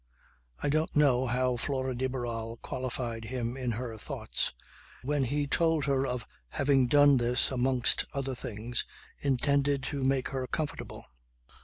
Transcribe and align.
I 0.63 0.69
don't 0.69 0.95
know 0.95 1.27
how 1.27 1.57
Flora 1.57 1.93
de 1.93 2.07
Barral 2.09 2.57
qualified 2.63 3.25
him 3.25 3.55
in 3.55 3.73
her 3.73 3.95
thoughts 3.97 4.51
when 5.03 5.25
he 5.25 5.45
told 5.45 5.85
her 5.85 6.07
of 6.07 6.25
having 6.49 6.87
done 6.87 7.17
this 7.17 7.51
amongst 7.51 8.05
other 8.11 8.33
things 8.33 8.83
intended 9.19 9.83
to 9.83 10.03
make 10.03 10.29
her 10.29 10.47
comfortable. 10.47 11.05